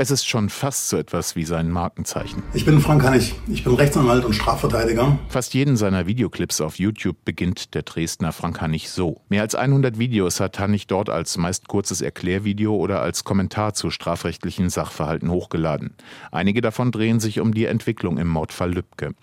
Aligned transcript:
Es 0.00 0.12
ist 0.12 0.28
schon 0.28 0.48
fast 0.48 0.90
so 0.90 0.96
etwas 0.96 1.34
wie 1.34 1.44
sein 1.44 1.72
Markenzeichen. 1.72 2.44
Ich 2.54 2.64
bin 2.64 2.78
Frank 2.78 3.02
Hannig. 3.02 3.34
Ich 3.48 3.64
bin 3.64 3.74
Rechtsanwalt 3.74 4.24
und 4.24 4.32
Strafverteidiger. 4.32 5.18
Fast 5.28 5.54
jeden 5.54 5.76
seiner 5.76 6.06
Videoclips 6.06 6.60
auf 6.60 6.78
YouTube 6.78 7.16
beginnt 7.24 7.74
der 7.74 7.82
Dresdner 7.82 8.30
Frank 8.30 8.60
Hannig 8.60 8.90
so. 8.90 9.22
Mehr 9.28 9.42
als 9.42 9.56
100 9.56 9.98
Videos 9.98 10.38
hat 10.38 10.60
Hannig 10.60 10.86
dort 10.86 11.10
als 11.10 11.36
meist 11.36 11.66
kurzes 11.66 12.00
Erklärvideo 12.00 12.76
oder 12.76 13.02
als 13.02 13.24
Kommentar 13.24 13.74
zu 13.74 13.90
strafrechtlichen 13.90 14.70
Sachverhalten 14.70 15.32
hochgeladen. 15.32 15.96
Einige 16.30 16.60
davon 16.60 16.92
drehen 16.92 17.18
sich 17.18 17.40
um 17.40 17.52
die 17.52 17.64
Entwicklung 17.64 18.18
im 18.18 18.28
Mordfall 18.28 18.74
Lübcke. 18.74 19.16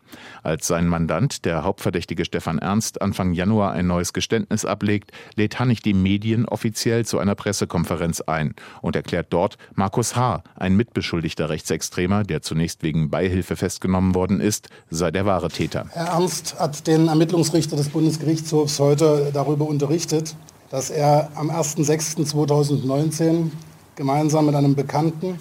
Als 0.43 0.67
sein 0.67 0.89
Mandant, 0.89 1.45
der 1.45 1.63
Hauptverdächtige 1.63 2.25
Stefan 2.25 2.59
Ernst, 2.59 3.01
Anfang 3.01 3.33
Januar 3.33 3.71
ein 3.71 3.87
neues 3.87 4.11
Geständnis 4.11 4.65
ablegt, 4.65 5.11
lädt 5.35 5.57
Hannig 5.57 5.81
die 5.83 5.93
Medien 5.93 6.45
offiziell 6.45 7.05
zu 7.05 7.17
einer 7.17 7.35
Pressekonferenz 7.35 8.19
ein 8.19 8.55
und 8.81 8.97
erklärt 8.97 9.27
dort, 9.29 9.57
Markus 9.73 10.17
H., 10.17 10.43
ein 10.65 10.75
mitbeschuldigter 10.75 11.49
Rechtsextremer, 11.49 12.23
der 12.23 12.41
zunächst 12.41 12.83
wegen 12.83 13.09
Beihilfe 13.09 13.55
festgenommen 13.55 14.15
worden 14.15 14.41
ist, 14.41 14.69
sei 14.89 15.11
der 15.11 15.25
wahre 15.25 15.49
Täter. 15.49 15.85
Herr 15.91 16.07
Ernst 16.07 16.59
hat 16.59 16.87
den 16.87 17.07
Ermittlungsrichter 17.07 17.77
des 17.77 17.89
Bundesgerichtshofs 17.89 18.79
heute 18.79 19.29
darüber 19.31 19.67
unterrichtet, 19.67 20.35
dass 20.71 20.89
er 20.89 21.29
am 21.35 21.51
01.06.2019 21.51 23.51
gemeinsam 23.95 24.47
mit 24.47 24.55
einem 24.55 24.75
Bekannten, 24.75 25.39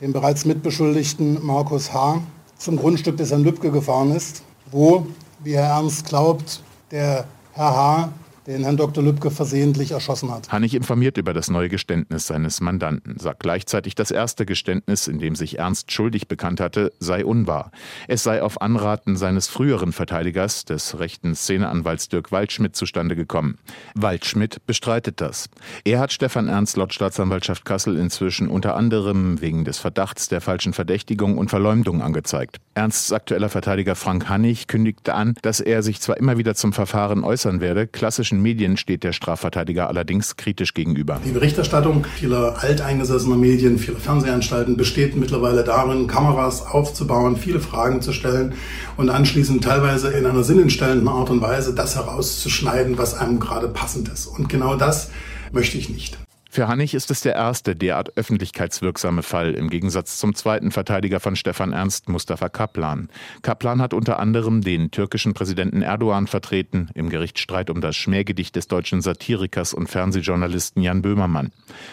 dem 0.00 0.12
bereits 0.12 0.44
mitbeschuldigten 0.44 1.44
Markus 1.44 1.92
H., 1.92 2.20
zum 2.58 2.76
Grundstück 2.76 3.16
des 3.16 3.30
Herrn 3.30 3.44
Lübcke 3.44 3.70
gefahren 3.70 4.10
ist, 4.10 4.42
wo, 4.72 5.06
wie 5.44 5.54
Herr 5.54 5.68
Ernst 5.68 6.06
glaubt, 6.06 6.60
der 6.90 7.24
Herr 7.52 7.76
H 7.76 8.12
den 8.48 8.64
Herrn 8.64 8.78
Dr. 8.78 9.04
Lübcke 9.04 9.30
versehentlich 9.30 9.90
erschossen 9.90 10.30
hat. 10.30 10.50
Hannig 10.50 10.74
informiert 10.74 11.18
über 11.18 11.34
das 11.34 11.50
neue 11.50 11.68
Geständnis 11.68 12.26
seines 12.26 12.62
Mandanten, 12.62 13.18
sagt 13.18 13.40
gleichzeitig, 13.40 13.94
das 13.94 14.10
erste 14.10 14.46
Geständnis, 14.46 15.06
in 15.06 15.18
dem 15.18 15.34
sich 15.34 15.58
Ernst 15.58 15.92
schuldig 15.92 16.28
bekannt 16.28 16.58
hatte, 16.58 16.90
sei 16.98 17.26
unwahr. 17.26 17.70
Es 18.08 18.22
sei 18.22 18.42
auf 18.42 18.62
Anraten 18.62 19.16
seines 19.16 19.48
früheren 19.48 19.92
Verteidigers, 19.92 20.64
des 20.64 20.98
rechten 20.98 21.34
Szeneanwalts 21.34 22.08
Dirk 22.08 22.32
Waldschmidt, 22.32 22.74
zustande 22.74 23.16
gekommen. 23.16 23.58
Waldschmidt 23.94 24.64
bestreitet 24.66 25.20
das. 25.20 25.50
Er 25.84 26.00
hat 26.00 26.12
Stefan 26.12 26.48
Ernst 26.48 26.78
laut 26.78 26.94
Staatsanwaltschaft 26.94 27.66
Kassel 27.66 27.98
inzwischen 27.98 28.48
unter 28.48 28.76
anderem 28.76 29.42
wegen 29.42 29.66
des 29.66 29.76
Verdachts 29.76 30.28
der 30.28 30.40
falschen 30.40 30.72
Verdächtigung 30.72 31.36
und 31.36 31.50
Verleumdung 31.50 32.00
angezeigt. 32.00 32.56
Ernsts 32.72 33.12
aktueller 33.12 33.50
Verteidiger 33.50 33.94
Frank 33.94 34.30
Hannig 34.30 34.68
kündigte 34.68 35.14
an, 35.14 35.34
dass 35.42 35.60
er 35.60 35.82
sich 35.82 36.00
zwar 36.00 36.16
immer 36.16 36.38
wieder 36.38 36.54
zum 36.54 36.72
Verfahren 36.72 37.24
äußern 37.24 37.60
werde, 37.60 37.86
klassischen 37.86 38.37
deutschen 38.38 38.42
Medien 38.42 38.76
steht 38.76 39.04
der 39.04 39.12
Strafverteidiger 39.12 39.88
allerdings 39.88 40.36
kritisch 40.36 40.74
gegenüber. 40.74 41.20
Die 41.24 41.32
Berichterstattung 41.32 42.06
vieler 42.16 42.62
alteingesessener 42.62 43.36
Medien, 43.36 43.78
vieler 43.78 43.98
Fernsehanstalten 43.98 44.76
besteht 44.76 45.16
mittlerweile 45.16 45.64
darin, 45.64 46.06
Kameras 46.06 46.64
aufzubauen, 46.66 47.36
viele 47.36 47.60
Fragen 47.60 48.00
zu 48.00 48.12
stellen 48.12 48.54
und 48.96 49.10
anschließend 49.10 49.62
teilweise 49.64 50.10
in 50.10 50.26
einer 50.26 50.44
sinnentstellenden 50.44 51.08
Art 51.08 51.30
und 51.30 51.40
Weise 51.40 51.74
das 51.74 51.96
herauszuschneiden, 51.96 52.96
was 52.98 53.14
einem 53.14 53.40
gerade 53.40 53.68
passend 53.68 54.08
ist. 54.08 54.26
Und 54.26 54.48
genau 54.48 54.76
das 54.76 55.10
möchte 55.52 55.78
ich 55.78 55.88
nicht. 55.88 56.18
Für 56.50 56.66
Hannig 56.66 56.94
ist 56.94 57.10
es 57.10 57.20
der 57.20 57.34
erste 57.34 57.76
derart 57.76 58.16
öffentlichkeitswirksame 58.16 59.22
Fall, 59.22 59.52
im 59.52 59.68
Gegensatz 59.68 60.16
zum 60.16 60.34
zweiten 60.34 60.70
Verteidiger 60.70 61.20
von 61.20 61.36
Stefan 61.36 61.74
Ernst, 61.74 62.08
Mustafa 62.08 62.48
Kaplan. 62.48 63.10
Kaplan 63.42 63.82
hat 63.82 63.92
unter 63.92 64.18
anderem 64.18 64.62
den 64.62 64.90
türkischen 64.90 65.34
Präsidenten 65.34 65.82
Erdogan 65.82 66.26
vertreten 66.26 66.88
im 66.94 67.10
Gerichtsstreit 67.10 67.68
um 67.68 67.82
das 67.82 67.96
Schmähgedicht 67.96 68.56
des 68.56 68.66
deutschen 68.66 69.02
Satirikers 69.02 69.74
und 69.74 69.88
Fernsehjournalisten 69.88 70.82
Jan 70.82 71.02
Böhmermann. 71.02 71.52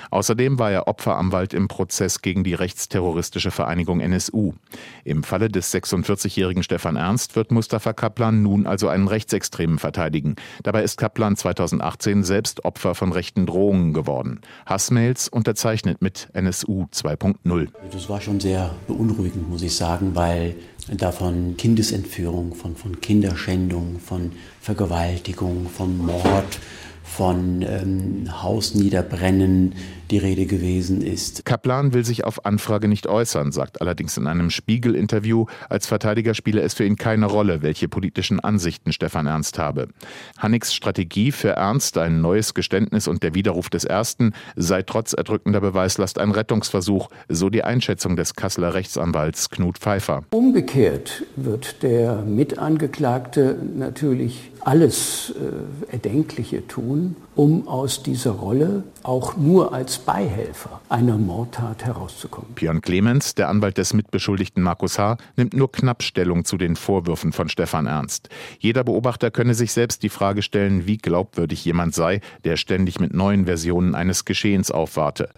Außerdem 0.09 0.57
war 0.57 0.71
er 0.71 0.87
Opferanwalt 0.87 1.53
im 1.53 1.67
Prozess 1.67 2.21
gegen 2.21 2.45
die 2.45 2.53
rechtsterroristische 2.53 3.51
Vereinigung 3.51 3.99
NSU. 3.99 4.53
Im 5.03 5.23
Falle 5.23 5.49
des 5.49 5.73
46-jährigen 5.73 6.63
Stefan 6.63 6.95
Ernst 6.95 7.35
wird 7.35 7.51
Mustafa 7.51 7.91
Kaplan 7.91 8.41
nun 8.41 8.65
also 8.67 8.87
einen 8.87 9.09
Rechtsextremen 9.09 9.79
verteidigen. 9.79 10.37
Dabei 10.63 10.81
ist 10.83 10.97
Kaplan 10.97 11.35
2018 11.35 12.23
selbst 12.23 12.63
Opfer 12.63 12.95
von 12.95 13.11
rechten 13.11 13.45
Drohungen 13.45 13.91
geworden. 13.93 14.39
Hassmails 14.65 15.27
unterzeichnet 15.27 16.01
mit 16.01 16.29
NSU 16.33 16.85
2.0. 16.93 17.67
Das 17.91 18.09
war 18.09 18.21
schon 18.21 18.39
sehr 18.39 18.71
beunruhigend, 18.87 19.49
muss 19.49 19.61
ich 19.61 19.75
sagen, 19.75 20.15
weil 20.15 20.55
da 20.91 21.11
von 21.11 21.57
Kindesentführung, 21.57 22.53
von, 22.55 22.75
von 22.75 23.01
Kinderschändung, 23.01 23.99
von 23.99 24.31
Vergewaltigung, 24.61 25.67
von 25.69 25.97
Mord, 25.97 26.59
von 27.03 27.61
ähm, 27.61 28.43
Hausniederbrennen 28.43 29.73
die 30.11 30.17
Rede 30.17 30.45
gewesen 30.45 31.01
ist. 31.01 31.45
Kaplan 31.45 31.93
will 31.93 32.05
sich 32.05 32.23
auf 32.23 32.45
Anfrage 32.45 32.87
nicht 32.87 33.07
äußern, 33.07 33.51
sagt 33.51 33.81
allerdings 33.81 34.17
in 34.17 34.27
einem 34.27 34.49
Spiegel-Interview, 34.49 35.45
als 35.69 35.87
Verteidiger 35.87 36.33
spiele 36.33 36.61
es 36.61 36.73
für 36.73 36.85
ihn 36.85 36.95
keine 36.95 37.25
Rolle, 37.25 37.61
welche 37.61 37.87
politischen 37.87 38.39
Ansichten 38.39 38.93
Stefan 38.93 39.27
Ernst 39.27 39.57
habe. 39.57 39.87
Hannigs 40.37 40.73
Strategie 40.73 41.31
für 41.31 41.51
Ernst, 41.51 41.97
ein 41.97 42.21
neues 42.21 42.53
Geständnis 42.53 43.07
und 43.07 43.23
der 43.23 43.33
Widerruf 43.33 43.69
des 43.69 43.83
ersten, 43.83 44.33
sei 44.55 44.83
trotz 44.83 45.13
erdrückender 45.13 45.61
Beweislast 45.61 46.19
ein 46.19 46.31
Rettungsversuch, 46.31 47.09
so 47.29 47.49
die 47.49 47.63
Einschätzung 47.63 48.15
des 48.15 48.35
Kasseler 48.35 48.73
Rechtsanwalts 48.73 49.49
Knut 49.49 49.77
Pfeiffer. 49.77 50.23
Umgekehrt 50.75 51.23
wird 51.37 51.83
der 51.83 52.17
Mitangeklagte 52.23 53.57
natürlich 53.77 54.51
alles 54.59 55.33
äh, 55.89 55.93
Erdenkliche 55.93 56.67
tun, 56.67 57.15
um 57.35 57.65
aus 57.69 58.03
dieser 58.03 58.31
Rolle 58.31 58.83
auch 59.03 59.37
nur 59.37 59.73
als 59.73 59.99
Beihelfer 59.99 60.81
einer 60.89 61.17
Mordtat 61.17 61.85
herauszukommen. 61.85 62.55
Björn 62.55 62.81
Clemens, 62.81 63.35
der 63.35 63.47
Anwalt 63.47 63.77
des 63.77 63.93
Mitbeschuldigten 63.93 64.61
Markus 64.61 64.99
H., 64.99 65.15
nimmt 65.37 65.53
nur 65.53 65.71
knapp 65.71 66.03
Stellung 66.03 66.43
zu 66.43 66.57
den 66.57 66.75
Vorwürfen 66.75 67.31
von 67.31 67.47
Stefan 67.47 67.85
Ernst. 67.85 68.27
Jeder 68.59 68.83
Beobachter 68.83 69.31
könne 69.31 69.53
sich 69.53 69.71
selbst 69.71 70.03
die 70.03 70.09
Frage 70.09 70.41
stellen, 70.41 70.87
wie 70.87 70.97
glaubwürdig 70.97 71.63
jemand 71.63 71.93
sei, 71.93 72.19
der 72.43 72.57
ständig 72.57 72.99
mit 72.99 73.13
neuen 73.13 73.45
Versionen 73.45 73.95
eines 73.95 74.25
Geschehens 74.25 74.71
aufwarte. 74.71 75.29